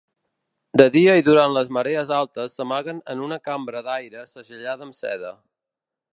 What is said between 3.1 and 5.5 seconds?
en una cambra d'aire segellada amb seda.